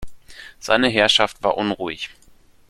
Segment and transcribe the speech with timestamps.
[0.59, 2.09] Seine Herrschaft war unruhig.